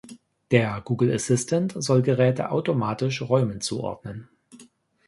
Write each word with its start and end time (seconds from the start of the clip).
Der 0.49 0.81
Google 0.83 1.13
Assistant 1.13 1.75
soll 1.77 2.01
Geräte 2.01 2.49
automatisch 2.49 3.21
Räumen 3.21 3.61
zuordnen. 3.61 4.29